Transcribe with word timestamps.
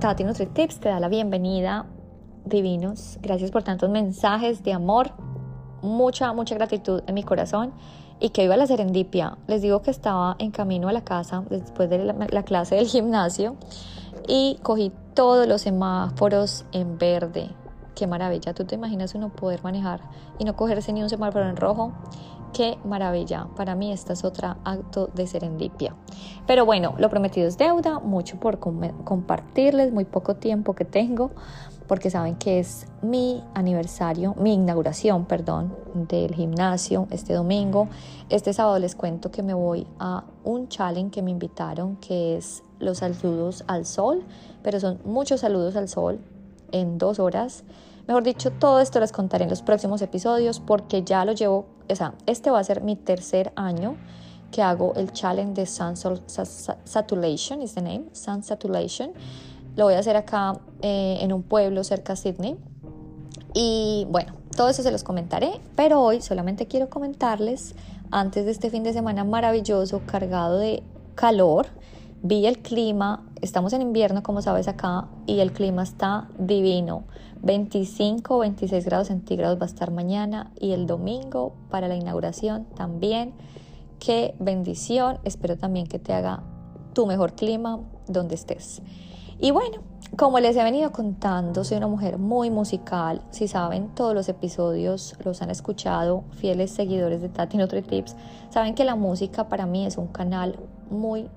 Tati 0.00 0.24
Tips 0.24 0.80
te 0.80 0.88
da 0.88 0.98
la 0.98 1.10
bienvenida, 1.10 1.84
divinos. 2.46 3.18
Gracias 3.20 3.50
por 3.50 3.62
tantos 3.62 3.90
mensajes 3.90 4.62
de 4.62 4.72
amor, 4.72 5.10
mucha, 5.82 6.32
mucha 6.32 6.54
gratitud 6.54 7.02
en 7.06 7.14
mi 7.14 7.22
corazón 7.22 7.74
y 8.18 8.30
que 8.30 8.42
iba 8.44 8.54
a 8.54 8.56
la 8.56 8.66
serendipia. 8.66 9.36
Les 9.46 9.60
digo 9.60 9.82
que 9.82 9.90
estaba 9.90 10.36
en 10.38 10.52
camino 10.52 10.88
a 10.88 10.92
la 10.94 11.04
casa 11.04 11.44
después 11.50 11.90
de 11.90 12.02
la, 12.02 12.42
clase 12.44 12.76
del 12.76 12.86
gimnasio 12.88 13.56
y 14.26 14.58
cogí 14.62 14.90
todos 15.12 15.46
los 15.46 15.60
semáforos 15.60 16.64
en 16.72 16.96
verde. 16.96 17.50
Qué 17.94 18.06
maravilla, 18.06 18.54
tú 18.54 18.64
te 18.64 18.76
imaginas 18.76 19.14
uno 19.14 19.28
poder 19.28 19.62
manejar 19.62 20.00
y 20.38 20.44
no 20.44 20.56
cogerse 20.56 20.94
ni 20.94 21.02
un 21.02 21.10
semáforo 21.10 21.46
en 21.46 21.56
rojo. 21.56 21.92
Qué 22.60 22.76
maravilla, 22.84 23.48
para 23.56 23.74
mí 23.74 23.90
esta 23.90 24.12
es 24.12 24.22
otra 24.22 24.58
acto 24.64 25.08
de 25.14 25.26
serendipia. 25.26 25.94
Pero 26.46 26.66
bueno, 26.66 26.94
lo 26.98 27.08
prometido 27.08 27.48
es 27.48 27.56
deuda, 27.56 28.00
mucho 28.00 28.38
por 28.38 28.58
compartirles, 28.58 29.94
muy 29.94 30.04
poco 30.04 30.36
tiempo 30.36 30.74
que 30.74 30.84
tengo, 30.84 31.30
porque 31.88 32.10
saben 32.10 32.36
que 32.36 32.58
es 32.58 32.86
mi 33.00 33.42
aniversario, 33.54 34.34
mi 34.34 34.52
inauguración, 34.52 35.24
perdón, 35.24 35.74
del 35.94 36.34
gimnasio 36.34 37.08
este 37.10 37.32
domingo. 37.32 37.88
Este 38.28 38.52
sábado 38.52 38.78
les 38.78 38.94
cuento 38.94 39.30
que 39.30 39.42
me 39.42 39.54
voy 39.54 39.86
a 39.98 40.24
un 40.44 40.68
challenge 40.68 41.12
que 41.12 41.22
me 41.22 41.30
invitaron, 41.30 41.96
que 41.96 42.36
es 42.36 42.62
los 42.78 42.98
saludos 42.98 43.64
al 43.68 43.86
sol, 43.86 44.22
pero 44.62 44.78
son 44.80 45.00
muchos 45.06 45.40
saludos 45.40 45.76
al 45.76 45.88
sol 45.88 46.20
en 46.72 46.98
dos 46.98 47.20
horas. 47.20 47.64
Mejor 48.06 48.22
dicho, 48.24 48.50
todo 48.50 48.80
esto 48.80 48.98
les 48.98 49.12
contaré 49.12 49.44
en 49.44 49.50
los 49.50 49.62
próximos 49.62 50.02
episodios 50.02 50.58
porque 50.58 51.04
ya 51.04 51.24
lo 51.24 51.32
llevo, 51.32 51.66
o 51.90 51.96
sea, 51.96 52.14
este 52.26 52.50
va 52.50 52.58
a 52.58 52.64
ser 52.64 52.82
mi 52.82 52.96
tercer 52.96 53.52
año 53.56 53.96
que 54.50 54.62
hago 54.62 54.94
el 54.96 55.12
challenge 55.12 55.54
de 55.54 55.66
Sun 55.66 55.94
Satulation, 55.96 57.62
is 57.62 57.74
the 57.74 57.82
name, 57.82 58.06
Sun 58.12 58.42
Satulation 58.42 59.12
lo 59.76 59.84
voy 59.84 59.94
a 59.94 59.98
hacer 59.98 60.16
acá 60.16 60.58
eh, 60.82 61.18
en 61.20 61.32
un 61.32 61.42
pueblo 61.42 61.84
cerca 61.84 62.14
de 62.14 62.16
Sydney. 62.16 62.56
Y 63.54 64.06
bueno, 64.10 64.34
todo 64.56 64.68
eso 64.68 64.82
se 64.82 64.90
los 64.90 65.02
comentaré, 65.02 65.60
pero 65.76 66.00
hoy 66.02 66.20
solamente 66.20 66.66
quiero 66.66 66.88
comentarles, 66.88 67.74
antes 68.10 68.44
de 68.44 68.50
este 68.50 68.70
fin 68.70 68.82
de 68.82 68.92
semana 68.92 69.24
maravilloso, 69.24 70.02
cargado 70.06 70.58
de 70.58 70.82
calor, 71.14 71.66
vi 72.22 72.46
el 72.46 72.58
clima, 72.58 73.26
estamos 73.40 73.72
en 73.72 73.82
invierno 73.82 74.22
como 74.22 74.42
sabes 74.42 74.68
acá, 74.68 75.08
y 75.26 75.40
el 75.40 75.52
clima 75.52 75.82
está 75.82 76.28
divino. 76.38 77.04
25 77.42 78.36
o 78.36 78.38
26 78.40 78.84
grados 78.84 79.08
centígrados 79.08 79.58
va 79.58 79.62
a 79.62 79.66
estar 79.66 79.90
mañana 79.90 80.52
y 80.60 80.72
el 80.72 80.86
domingo 80.86 81.54
para 81.70 81.88
la 81.88 81.96
inauguración 81.96 82.66
también. 82.76 83.32
Qué 83.98 84.34
bendición, 84.38 85.18
espero 85.24 85.56
también 85.56 85.86
que 85.86 85.98
te 85.98 86.12
haga 86.12 86.42
tu 86.94 87.06
mejor 87.06 87.34
clima 87.34 87.80
donde 88.06 88.34
estés. 88.34 88.82
Y 89.38 89.52
bueno, 89.52 89.78
como 90.16 90.38
les 90.38 90.54
he 90.56 90.62
venido 90.62 90.92
contando, 90.92 91.64
soy 91.64 91.78
una 91.78 91.86
mujer 91.86 92.18
muy 92.18 92.50
musical. 92.50 93.22
Si 93.30 93.48
saben, 93.48 93.94
todos 93.94 94.12
los 94.12 94.28
episodios 94.28 95.16
los 95.24 95.40
han 95.40 95.48
escuchado, 95.48 96.24
fieles 96.32 96.72
seguidores 96.72 97.22
de 97.22 97.30
Tati 97.30 97.56
Nutri 97.56 97.80
Tips, 97.80 98.16
saben 98.50 98.74
que 98.74 98.84
la 98.84 98.96
música 98.96 99.48
para 99.48 99.64
mí 99.64 99.86
es 99.86 99.96
un 99.96 100.08
canal 100.08 100.58
muy, 100.90 101.30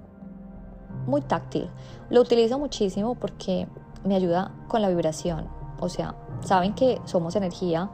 muy 1.07 1.21
táctil. 1.21 1.69
Lo 2.09 2.21
utilizo 2.21 2.59
muchísimo 2.59 3.15
porque 3.15 3.67
me 4.03 4.15
ayuda 4.15 4.51
con 4.67 4.81
la 4.81 4.89
vibración. 4.89 5.47
O 5.79 5.89
sea, 5.89 6.15
saben 6.41 6.73
que 6.73 7.01
somos 7.05 7.35
energía 7.35 7.89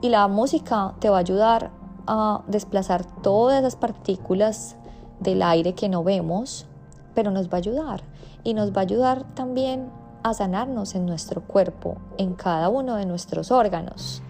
y 0.00 0.08
la 0.08 0.28
música 0.28 0.94
te 0.98 1.08
va 1.08 1.16
a 1.16 1.20
ayudar 1.20 1.70
a 2.06 2.42
desplazar 2.48 3.04
todas 3.22 3.60
esas 3.60 3.76
partículas 3.76 4.76
del 5.20 5.42
aire 5.42 5.74
que 5.74 5.88
no 5.88 6.02
vemos, 6.02 6.66
pero 7.14 7.30
nos 7.30 7.48
va 7.48 7.54
a 7.54 7.56
ayudar 7.56 8.02
y 8.44 8.54
nos 8.54 8.72
va 8.72 8.78
a 8.78 8.82
ayudar 8.82 9.24
también 9.34 9.90
a 10.22 10.34
sanarnos 10.34 10.94
en 10.94 11.06
nuestro 11.06 11.42
cuerpo, 11.42 11.96
en 12.18 12.34
cada 12.34 12.68
uno 12.68 12.96
de 12.96 13.06
nuestros 13.06 13.50
órganos. 13.50 14.22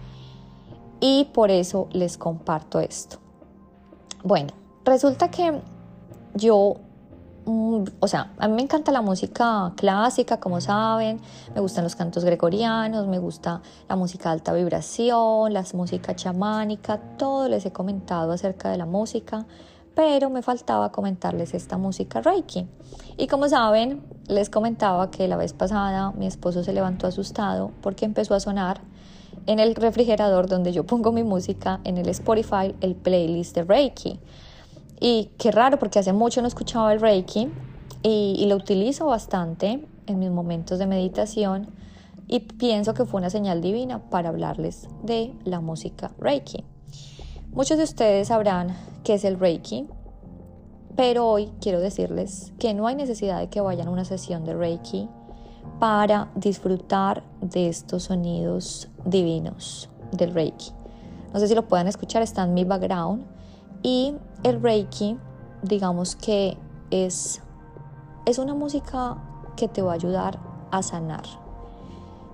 Y 0.99 1.25
por 1.33 1.51
eso 1.51 1.87
les 1.91 2.17
comparto 2.17 2.79
esto. 2.79 3.17
Bueno, 4.23 4.53
resulta 4.85 5.29
que 5.29 5.61
yo, 6.33 6.75
o 7.45 8.07
sea, 8.07 8.31
a 8.37 8.47
mí 8.47 8.53
me 8.53 8.61
encanta 8.61 8.91
la 8.91 9.01
música 9.01 9.73
clásica, 9.75 10.39
como 10.39 10.61
saben, 10.61 11.19
me 11.53 11.61
gustan 11.61 11.83
los 11.83 11.95
cantos 11.95 12.23
gregorianos, 12.23 13.07
me 13.07 13.19
gusta 13.19 13.61
la 13.89 13.95
música 13.95 14.29
de 14.29 14.33
alta 14.33 14.53
vibración, 14.53 15.53
la 15.53 15.65
música 15.73 16.15
chamánica, 16.15 16.99
todo 17.17 17.49
les 17.49 17.65
he 17.65 17.71
comentado 17.71 18.31
acerca 18.31 18.69
de 18.69 18.77
la 18.77 18.85
música 18.85 19.45
pero 19.95 20.29
me 20.29 20.41
faltaba 20.41 20.91
comentarles 20.91 21.53
esta 21.53 21.77
música 21.77 22.21
Reiki. 22.21 22.67
Y 23.17 23.27
como 23.27 23.47
saben, 23.47 24.01
les 24.27 24.49
comentaba 24.49 25.11
que 25.11 25.27
la 25.27 25.37
vez 25.37 25.53
pasada 25.53 26.11
mi 26.13 26.25
esposo 26.25 26.63
se 26.63 26.73
levantó 26.73 27.07
asustado 27.07 27.71
porque 27.81 28.05
empezó 28.05 28.33
a 28.33 28.39
sonar 28.39 28.81
en 29.45 29.59
el 29.59 29.75
refrigerador 29.75 30.47
donde 30.47 30.71
yo 30.71 30.85
pongo 30.85 31.11
mi 31.11 31.23
música, 31.23 31.79
en 31.83 31.97
el 31.97 32.09
Spotify, 32.09 32.75
el 32.81 32.95
playlist 32.95 33.55
de 33.55 33.63
Reiki. 33.63 34.19
Y 35.03 35.31
qué 35.37 35.51
raro 35.51 35.77
porque 35.79 35.99
hace 35.99 36.13
mucho 36.13 36.41
no 36.41 36.47
escuchaba 36.47 36.93
el 36.93 37.01
Reiki 37.01 37.51
y, 38.03 38.37
y 38.39 38.45
lo 38.45 38.55
utilizo 38.55 39.07
bastante 39.07 39.85
en 40.07 40.17
mis 40.17 40.31
momentos 40.31 40.79
de 40.79 40.87
meditación 40.87 41.67
y 42.29 42.39
pienso 42.39 42.93
que 42.93 43.03
fue 43.03 43.19
una 43.19 43.29
señal 43.29 43.59
divina 43.59 44.09
para 44.09 44.29
hablarles 44.29 44.87
de 45.03 45.33
la 45.43 45.59
música 45.59 46.11
Reiki. 46.19 46.63
Muchos 47.51 47.77
de 47.77 47.83
ustedes 47.83 48.29
sabrán 48.29 48.77
qué 49.03 49.15
es 49.15 49.25
el 49.25 49.37
Reiki, 49.37 49.87
pero 50.95 51.27
hoy 51.27 51.51
quiero 51.59 51.81
decirles 51.81 52.53
que 52.57 52.73
no 52.73 52.87
hay 52.87 52.95
necesidad 52.95 53.39
de 53.39 53.49
que 53.49 53.59
vayan 53.59 53.89
a 53.89 53.91
una 53.91 54.05
sesión 54.05 54.45
de 54.45 54.53
Reiki 54.53 55.09
para 55.81 56.31
disfrutar 56.35 57.23
de 57.41 57.67
estos 57.67 58.03
sonidos 58.03 58.87
divinos 59.03 59.89
del 60.13 60.33
Reiki. 60.33 60.71
No 61.33 61.41
sé 61.41 61.49
si 61.49 61.55
lo 61.55 61.67
pueden 61.67 61.87
escuchar, 61.87 62.21
está 62.21 62.43
en 62.43 62.53
mi 62.53 62.63
background. 62.63 63.25
Y 63.83 64.15
el 64.43 64.61
Reiki, 64.61 65.17
digamos 65.61 66.15
que 66.15 66.57
es, 66.89 67.41
es 68.25 68.39
una 68.39 68.55
música 68.55 69.17
que 69.57 69.67
te 69.67 69.81
va 69.81 69.91
a 69.91 69.95
ayudar 69.95 70.39
a 70.71 70.81
sanar. 70.81 71.23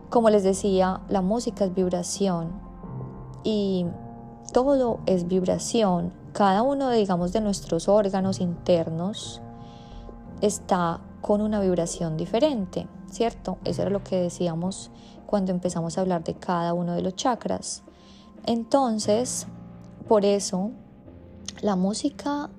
Como 0.10 0.30
les 0.30 0.44
decía, 0.44 1.02
la 1.10 1.22
música 1.22 1.66
es 1.66 1.74
vibración 1.74 2.52
y 3.44 3.86
todo 4.54 5.00
es 5.06 5.28
vibración. 5.28 6.14
Cada 6.34 6.62
uno, 6.62 6.90
digamos, 6.92 7.34
de 7.34 7.42
nuestros 7.42 7.88
órganos 7.88 8.40
internos 8.40 9.42
está 10.42 11.02
con 11.22 11.42
una 11.42 11.60
vibración 11.60 12.18
diferente, 12.18 12.88
¿cierto? 13.12 13.58
Eso 13.66 13.82
era 13.82 13.92
lo 13.92 14.04
que 14.04 14.18
decíamos 14.18 14.92
cuando 15.26 15.52
empezamos 15.52 15.98
a 15.98 16.02
hablar 16.02 16.24
de 16.24 16.36
cada 16.36 16.74
uno 16.74 16.94
de 16.94 17.02
los 17.02 17.16
chakras. 17.16 17.84
Entonces, 18.46 19.48
por 20.08 20.26
eso, 20.26 20.72
la 21.62 21.76
música 21.76 22.50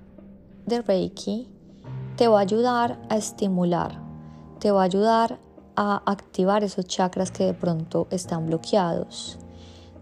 de 0.67 0.81
Reiki 0.81 1.47
te 2.17 2.27
va 2.27 2.37
a 2.37 2.41
ayudar 2.41 2.99
a 3.09 3.17
estimular, 3.17 3.99
te 4.59 4.69
va 4.69 4.81
a 4.81 4.85
ayudar 4.85 5.39
a 5.75 6.03
activar 6.05 6.63
esos 6.63 6.85
chakras 6.85 7.31
que 7.31 7.45
de 7.45 7.53
pronto 7.55 8.07
están 8.11 8.45
bloqueados, 8.45 9.39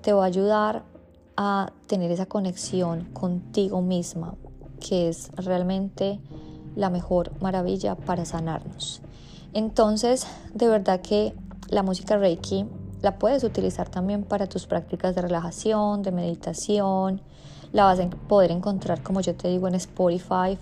te 0.01 0.11
va 0.11 0.23
a 0.23 0.27
ayudar 0.27 0.83
a 1.37 1.71
tener 1.87 2.11
esa 2.11 2.25
conexión 2.25 3.05
contigo 3.13 3.81
misma, 3.81 4.35
que 4.81 5.07
es 5.07 5.31
realmente 5.35 6.19
la 6.75 6.89
mejor 6.89 7.31
maravilla 7.41 7.95
para 7.95 8.25
sanarnos. 8.25 9.01
Entonces, 9.53 10.27
de 10.53 10.67
verdad 10.67 10.99
que 10.99 11.33
la 11.69 11.83
música 11.83 12.17
Reiki 12.17 12.66
la 13.01 13.17
puedes 13.17 13.45
utilizar 13.45 13.87
también 13.87 14.23
para 14.23 14.47
tus 14.47 14.67
prácticas 14.67 15.16
de 15.16 15.21
relajación, 15.21 16.01
de 16.01 16.11
meditación. 16.11 17.21
La 17.72 17.85
vas 17.85 18.00
a 18.00 18.09
poder 18.09 18.52
encontrar, 18.52 19.03
como 19.03 19.22
yo 19.22 19.35
te 19.35 19.47
digo, 19.47 19.68
en 19.68 19.75
Spotify. 19.75 20.57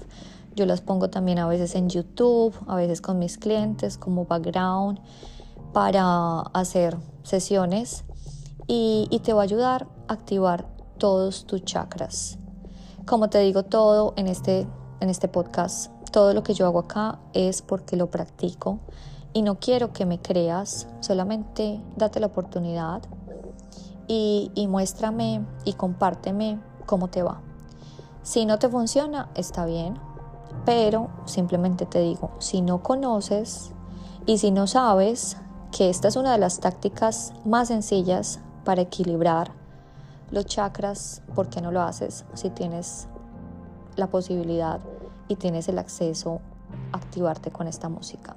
Yo 0.55 0.65
las 0.65 0.81
pongo 0.81 1.09
también 1.09 1.39
a 1.39 1.47
veces 1.47 1.75
en 1.75 1.89
YouTube, 1.89 2.53
a 2.67 2.75
veces 2.75 2.99
con 3.01 3.19
mis 3.19 3.37
clientes 3.37 3.97
como 3.97 4.25
background 4.25 4.99
para 5.71 6.39
hacer 6.53 6.97
sesiones 7.23 8.03
y, 8.67 9.21
te 9.23 9.33
va 9.33 9.41
a 9.41 9.43
ayudar 9.43 9.87
activar 10.07 10.65
todos 10.97 11.45
tus 11.45 11.63
chakras. 11.63 12.39
Como 13.05 13.29
te 13.29 13.39
digo 13.39 13.63
todo 13.63 14.13
en 14.17 14.27
este, 14.27 14.67
en 14.99 15.09
este 15.09 15.27
podcast, 15.27 15.91
todo 16.11 16.33
lo 16.33 16.43
que 16.43 16.53
yo 16.53 16.65
hago 16.65 16.79
acá 16.79 17.19
es 17.33 17.61
porque 17.61 17.95
lo 17.95 18.09
practico 18.09 18.79
y 19.33 19.43
no 19.43 19.59
quiero 19.59 19.93
que 19.93 20.05
me 20.05 20.19
creas, 20.19 20.87
solamente 20.99 21.81
date 21.95 22.19
la 22.19 22.27
oportunidad 22.27 23.03
y, 24.07 24.51
y 24.55 24.67
muéstrame 24.67 25.45
y 25.63 25.73
compárteme 25.73 26.59
cómo 26.87 27.09
te 27.09 27.21
va. 27.21 27.41
Si 28.23 28.47
no 28.47 28.57
te 28.57 28.67
funciona, 28.67 29.29
está 29.35 29.65
bien, 29.65 29.99
pero 30.65 31.09
simplemente 31.25 31.85
te 31.85 31.99
digo, 31.99 32.31
si 32.39 32.61
no 32.61 32.81
conoces 32.81 33.71
y 34.25 34.39
si 34.39 34.49
no 34.49 34.65
sabes 34.65 35.37
que 35.71 35.89
esta 35.89 36.07
es 36.07 36.15
una 36.15 36.31
de 36.31 36.39
las 36.39 36.59
tácticas 36.59 37.33
más 37.45 37.67
sencillas 37.67 38.39
para 38.65 38.81
equilibrar 38.81 39.51
los 40.31 40.45
chakras, 40.45 41.21
¿por 41.35 41.49
qué 41.49 41.61
no 41.61 41.71
lo 41.71 41.81
haces 41.81 42.25
si 42.33 42.49
tienes 42.49 43.07
la 43.95 44.07
posibilidad 44.07 44.79
y 45.27 45.35
tienes 45.35 45.69
el 45.69 45.79
acceso 45.79 46.41
a 46.91 46.97
activarte 46.97 47.51
con 47.51 47.67
esta 47.67 47.87
música? 47.87 48.35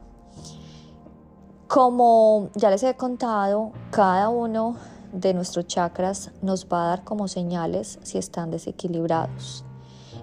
Como 1.66 2.50
ya 2.54 2.70
les 2.70 2.82
he 2.82 2.94
contado, 2.96 3.72
cada 3.90 4.28
uno 4.28 4.76
de 5.12 5.34
nuestros 5.34 5.66
chakras 5.66 6.30
nos 6.42 6.66
va 6.66 6.84
a 6.84 6.88
dar 6.88 7.04
como 7.04 7.28
señales 7.28 7.98
si 8.02 8.18
están 8.18 8.50
desequilibrados. 8.50 9.64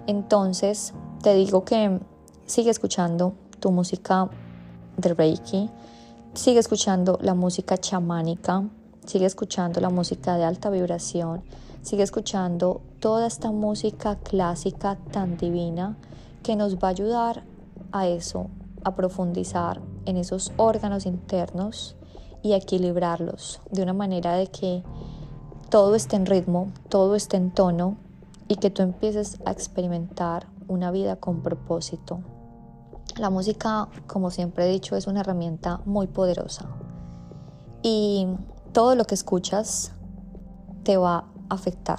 Entonces, 0.06 0.94
te 1.22 1.34
digo 1.34 1.64
que 1.64 2.00
sigue 2.46 2.70
escuchando 2.70 3.34
tu 3.60 3.70
música 3.70 4.30
de 4.96 5.14
Reiki, 5.14 5.70
sigue 6.34 6.60
escuchando 6.60 7.18
la 7.20 7.34
música 7.34 7.76
chamánica, 7.76 8.64
sigue 9.04 9.26
escuchando 9.26 9.80
la 9.80 9.90
música 9.90 10.36
de 10.36 10.44
alta 10.44 10.70
vibración, 10.70 11.42
sigue 11.82 12.02
escuchando 12.02 12.80
toda 13.00 13.26
esta 13.26 13.50
música 13.50 14.16
clásica 14.16 14.96
tan 15.12 15.36
divina 15.36 15.96
que 16.42 16.56
nos 16.56 16.76
va 16.76 16.88
a 16.88 16.92
ayudar 16.92 17.44
a 17.92 18.06
eso, 18.06 18.48
a 18.84 18.94
profundizar 18.94 19.80
en 20.06 20.16
esos 20.16 20.52
órganos 20.56 21.04
internos 21.04 21.97
y 22.48 22.54
equilibrarlos 22.54 23.60
de 23.70 23.82
una 23.82 23.92
manera 23.92 24.32
de 24.32 24.46
que 24.46 24.82
todo 25.68 25.94
esté 25.94 26.16
en 26.16 26.24
ritmo, 26.24 26.72
todo 26.88 27.14
esté 27.14 27.36
en 27.36 27.50
tono 27.50 27.98
y 28.48 28.56
que 28.56 28.70
tú 28.70 28.80
empieces 28.80 29.38
a 29.44 29.50
experimentar 29.50 30.46
una 30.66 30.90
vida 30.90 31.16
con 31.16 31.42
propósito. 31.42 32.20
La 33.18 33.28
música, 33.28 33.88
como 34.06 34.30
siempre 34.30 34.64
he 34.64 34.72
dicho, 34.72 34.96
es 34.96 35.06
una 35.06 35.20
herramienta 35.20 35.82
muy 35.84 36.06
poderosa 36.06 36.70
y 37.82 38.26
todo 38.72 38.94
lo 38.94 39.04
que 39.04 39.14
escuchas 39.14 39.92
te 40.84 40.96
va 40.96 41.16
a 41.16 41.54
afectar 41.54 41.98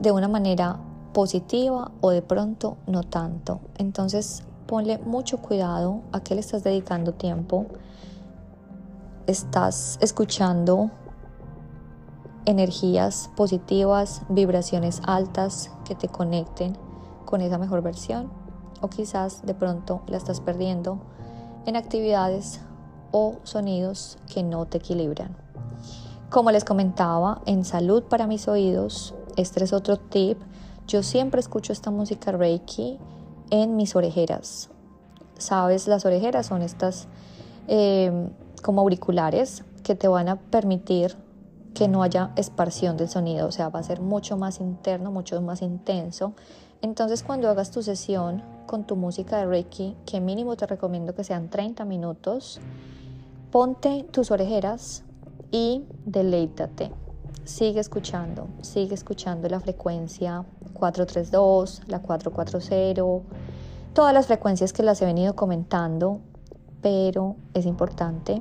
de 0.00 0.12
una 0.12 0.28
manera 0.28 0.80
positiva 1.12 1.92
o 2.00 2.08
de 2.08 2.22
pronto 2.22 2.78
no 2.86 3.02
tanto. 3.02 3.60
Entonces 3.76 4.44
ponle 4.66 4.96
mucho 4.96 5.42
cuidado 5.42 6.00
a 6.12 6.20
qué 6.20 6.34
le 6.34 6.40
estás 6.40 6.64
dedicando 6.64 7.12
tiempo, 7.12 7.66
estás 9.26 9.98
escuchando 10.00 10.90
energías 12.44 13.30
positivas, 13.36 14.22
vibraciones 14.28 15.00
altas 15.04 15.70
que 15.84 15.94
te 15.94 16.08
conecten 16.08 16.76
con 17.24 17.40
esa 17.40 17.58
mejor 17.58 17.82
versión 17.82 18.30
o 18.80 18.88
quizás 18.88 19.44
de 19.46 19.54
pronto 19.54 20.02
la 20.06 20.18
estás 20.18 20.40
perdiendo 20.40 20.98
en 21.66 21.76
actividades 21.76 22.60
o 23.12 23.36
sonidos 23.44 24.18
que 24.32 24.42
no 24.42 24.66
te 24.66 24.78
equilibran. 24.78 25.36
Como 26.28 26.50
les 26.50 26.64
comentaba, 26.64 27.40
en 27.46 27.64
salud 27.64 28.02
para 28.02 28.26
mis 28.26 28.48
oídos, 28.48 29.14
este 29.36 29.64
es 29.64 29.72
otro 29.72 29.98
tip, 29.98 30.38
yo 30.86 31.02
siempre 31.02 31.40
escucho 31.40 31.72
esta 31.72 31.90
música 31.90 32.32
Reiki 32.32 32.98
en 33.50 33.76
mis 33.76 33.96
orejeras. 33.96 34.68
Sabes, 35.38 35.88
las 35.88 36.04
orejeras 36.04 36.46
son 36.46 36.60
estas 36.60 37.08
eh, 37.68 38.28
como 38.64 38.80
auriculares 38.80 39.62
que 39.82 39.94
te 39.94 40.08
van 40.08 40.26
a 40.30 40.36
permitir 40.36 41.14
que 41.74 41.86
no 41.86 42.02
haya 42.02 42.30
esparción 42.34 42.96
del 42.96 43.10
sonido, 43.10 43.46
o 43.46 43.52
sea, 43.52 43.68
va 43.68 43.80
a 43.80 43.82
ser 43.82 44.00
mucho 44.00 44.38
más 44.38 44.58
interno, 44.58 45.12
mucho 45.12 45.38
más 45.42 45.60
intenso. 45.60 46.32
Entonces, 46.80 47.22
cuando 47.22 47.50
hagas 47.50 47.70
tu 47.70 47.82
sesión 47.82 48.42
con 48.66 48.84
tu 48.84 48.96
música 48.96 49.36
de 49.36 49.44
Reiki, 49.44 49.94
que 50.06 50.18
mínimo 50.18 50.56
te 50.56 50.66
recomiendo 50.66 51.14
que 51.14 51.24
sean 51.24 51.50
30 51.50 51.84
minutos, 51.84 52.58
ponte 53.50 54.06
tus 54.10 54.30
orejeras 54.30 55.04
y 55.50 55.84
deleítate. 56.06 56.90
Sigue 57.44 57.80
escuchando, 57.80 58.48
sigue 58.62 58.94
escuchando 58.94 59.46
la 59.50 59.60
frecuencia 59.60 60.46
432, 60.72 61.82
la 61.86 61.98
440, 61.98 63.02
todas 63.92 64.14
las 64.14 64.26
frecuencias 64.26 64.72
que 64.72 64.82
las 64.82 65.02
he 65.02 65.04
venido 65.04 65.36
comentando, 65.36 66.20
pero 66.80 67.36
es 67.52 67.66
importante 67.66 68.40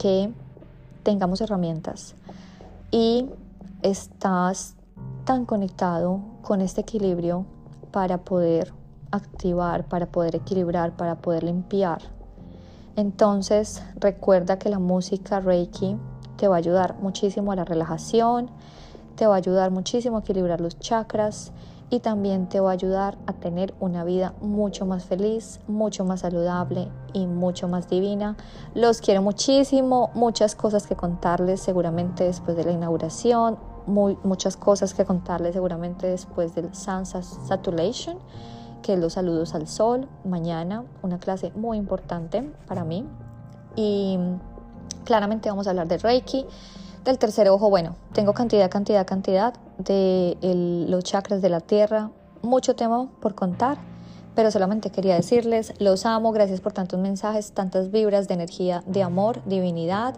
que 0.00 0.32
tengamos 1.02 1.42
herramientas 1.42 2.14
y 2.90 3.28
estás 3.82 4.74
tan 5.24 5.44
conectado 5.44 6.22
con 6.40 6.62
este 6.62 6.80
equilibrio 6.80 7.44
para 7.92 8.24
poder 8.24 8.72
activar, 9.10 9.84
para 9.88 10.06
poder 10.06 10.36
equilibrar, 10.36 10.96
para 10.96 11.16
poder 11.16 11.44
limpiar. 11.44 12.00
Entonces 12.96 13.82
recuerda 13.96 14.58
que 14.58 14.70
la 14.70 14.78
música 14.78 15.38
Reiki 15.38 15.98
te 16.36 16.48
va 16.48 16.54
a 16.54 16.58
ayudar 16.58 16.96
muchísimo 17.00 17.52
a 17.52 17.56
la 17.56 17.66
relajación, 17.66 18.50
te 19.16 19.26
va 19.26 19.34
a 19.34 19.38
ayudar 19.38 19.70
muchísimo 19.70 20.16
a 20.16 20.20
equilibrar 20.20 20.62
los 20.62 20.78
chakras 20.78 21.52
y 21.90 21.98
también 22.00 22.48
te 22.48 22.60
va 22.60 22.70
a 22.70 22.72
ayudar 22.72 23.18
a 23.26 23.32
tener 23.32 23.74
una 23.80 24.04
vida 24.04 24.32
mucho 24.40 24.86
más 24.86 25.04
feliz, 25.04 25.60
mucho 25.66 26.04
más 26.04 26.20
saludable 26.20 26.88
y 27.12 27.26
mucho 27.26 27.66
más 27.66 27.88
divina. 27.88 28.36
Los 28.74 29.00
quiero 29.00 29.22
muchísimo, 29.22 30.10
muchas 30.14 30.54
cosas 30.54 30.86
que 30.86 30.94
contarles 30.94 31.60
seguramente 31.60 32.24
después 32.24 32.56
de 32.56 32.64
la 32.64 32.70
inauguración, 32.70 33.58
muchas 33.86 34.56
cosas 34.56 34.94
que 34.94 35.04
contarles 35.04 35.54
seguramente 35.54 36.06
después 36.06 36.54
del 36.54 36.72
Sun 36.74 37.06
Saturation, 37.06 38.18
que 38.82 38.94
es 38.94 38.98
los 39.00 39.14
saludos 39.14 39.54
al 39.56 39.66
sol, 39.66 40.08
mañana, 40.24 40.84
una 41.02 41.18
clase 41.18 41.50
muy 41.56 41.76
importante 41.76 42.42
para 42.68 42.84
mí. 42.84 43.04
Y 43.74 44.16
claramente 45.04 45.50
vamos 45.50 45.66
a 45.66 45.70
hablar 45.70 45.88
de 45.88 45.98
Reiki 45.98 46.46
del 47.04 47.18
tercer 47.18 47.48
ojo, 47.48 47.70
bueno, 47.70 47.96
tengo 48.12 48.34
cantidad, 48.34 48.70
cantidad, 48.70 49.06
cantidad 49.06 49.54
de 49.78 50.36
los 50.88 51.04
chakras 51.04 51.40
de 51.42 51.48
la 51.48 51.60
tierra, 51.60 52.10
mucho 52.42 52.74
tema 52.74 53.08
por 53.20 53.34
contar, 53.34 53.78
pero 54.34 54.50
solamente 54.50 54.90
quería 54.90 55.16
decirles, 55.16 55.74
los 55.78 56.06
amo, 56.06 56.32
gracias 56.32 56.60
por 56.60 56.72
tantos 56.72 57.00
mensajes, 57.00 57.52
tantas 57.52 57.90
vibras 57.90 58.28
de 58.28 58.34
energía, 58.34 58.82
de 58.86 59.02
amor, 59.02 59.42
divinidad 59.46 60.14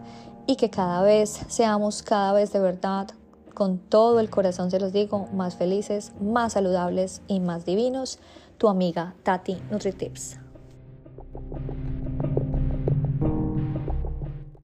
y 0.47 0.57
que 0.57 0.71
cada 0.71 1.03
vez 1.03 1.41
seamos 1.49 2.03
cada 2.03 2.33
vez 2.33 2.53
de 2.53 2.61
verdad, 2.61 3.09
con 3.55 3.79
todo 3.79 4.21
el 4.21 4.31
corazón 4.31 4.71
se 4.71 4.81
los 4.81 4.93
digo, 4.93 5.29
más 5.33 5.57
felices, 5.57 6.13
más 6.21 6.55
saludables 6.55 7.23
y 7.29 7.41
más 7.41 7.65
divinos. 7.65 8.19
Tu 8.59 8.69
amiga 8.69 9.15
Tati 9.25 9.61
NutriTips. 9.71 10.42